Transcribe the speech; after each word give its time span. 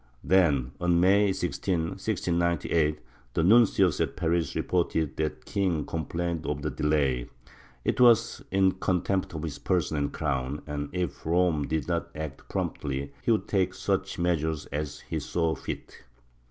Then, 0.23 0.71
on 0.81 0.99
May 0.99 1.31
16, 1.31 1.79
1698, 2.01 3.01
the 3.35 3.43
nuncio 3.43 3.91
at 4.01 4.15
Paris 4.15 4.55
reported 4.55 5.15
that 5.17 5.41
the 5.41 5.45
king 5.45 5.85
complained 5.85 6.47
of 6.47 6.63
the 6.63 6.71
delay; 6.71 7.29
it 7.85 8.01
was 8.01 8.43
in 8.49 8.71
contempt 8.71 9.35
of 9.35 9.43
his 9.43 9.59
person 9.59 9.97
and 9.97 10.11
crown, 10.11 10.63
and 10.65 10.89
if 10.91 11.23
Rome 11.23 11.67
did 11.67 11.87
not 11.87 12.09
act 12.15 12.49
promptly 12.49 13.13
he 13.21 13.29
would 13.29 13.47
take 13.47 13.75
such 13.75 14.17
measures 14.17 14.65
as 14.71 15.01
he 15.01 15.19
saw 15.19 15.53
fit. 15.53 16.01